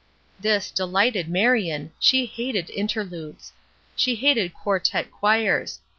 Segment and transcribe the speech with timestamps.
[0.39, 3.53] This, delighted Marion, she hated interludes.
[3.95, 5.79] She hated quartette choirs.